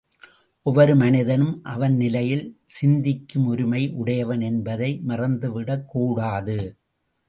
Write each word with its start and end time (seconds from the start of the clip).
ஒவ்வொரு 0.65 0.95
மனிதனும் 0.95 1.51
அவன் 1.63 1.95
நிலையில் 1.95 2.43
சிந்திக்கும் 2.77 3.45
உரிமை 3.45 3.83
உடையவன் 3.93 4.41
என்பதை 4.41 4.91
மறந்துவிடக்கூடாது. 5.07 6.59